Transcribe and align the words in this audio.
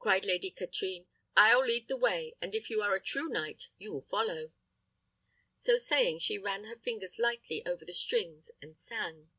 cried 0.00 0.24
Lady 0.24 0.50
Katrine, 0.50 1.06
"I'll 1.36 1.64
lead 1.64 1.86
the 1.86 1.96
way; 1.96 2.34
and 2.40 2.52
if 2.52 2.68
you 2.68 2.82
are 2.82 2.96
a 2.96 3.00
true 3.00 3.28
knight, 3.28 3.68
you 3.78 3.92
will 3.92 4.08
follow." 4.10 4.50
So 5.60 5.78
saying, 5.78 6.18
she 6.18 6.36
ran 6.36 6.64
her 6.64 6.74
fingers 6.80 7.14
lightly 7.16 7.64
over 7.64 7.84
the 7.84 7.92
strings, 7.92 8.50
and 8.60 8.76
sang. 8.76 8.98
LADY 8.98 9.06
KATRINE'S 9.06 9.28
SONG. 9.28 9.30